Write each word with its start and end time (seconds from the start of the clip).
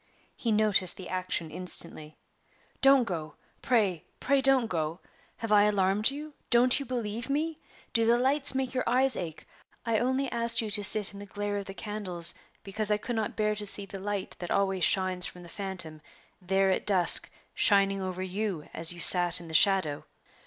He 0.35 0.51
noticed 0.51 0.97
the 0.97 1.09
action 1.09 1.51
instantly. 1.51 2.17
"Don't 2.81 3.03
go! 3.03 3.35
pray 3.61 4.03
pray 4.19 4.41
don't 4.41 4.65
go! 4.65 4.99
Have 5.37 5.51
I 5.51 5.65
alarmed 5.65 6.09
you? 6.09 6.33
Don't 6.49 6.79
you 6.79 6.87
believe 6.87 7.29
me? 7.29 7.59
Do 7.93 8.07
the 8.07 8.17
lights 8.17 8.55
make 8.55 8.73
your 8.73 8.83
eyes 8.89 9.15
ache? 9.15 9.47
I 9.85 9.99
only 9.99 10.27
asked 10.31 10.59
you 10.59 10.71
to 10.71 10.83
sit 10.83 11.13
in 11.13 11.19
the 11.19 11.27
glare 11.27 11.57
of 11.59 11.67
the 11.67 11.75
candles 11.75 12.33
because 12.63 12.89
I 12.89 12.97
could 12.97 13.15
not 13.15 13.35
bear 13.35 13.53
to 13.53 13.65
see 13.67 13.85
the 13.85 13.99
light 13.99 14.35
that 14.39 14.49
always 14.49 14.83
shines 14.83 15.27
from 15.27 15.43
the 15.43 15.49
phantom 15.49 16.01
there 16.41 16.71
at 16.71 16.87
dusk 16.87 17.29
shining 17.53 18.01
over 18.01 18.23
you 18.23 18.67
as 18.73 18.91
you 18.91 18.99
sat 18.99 19.39
in 19.39 19.49
the 19.49 19.53
shadow. 19.53 20.03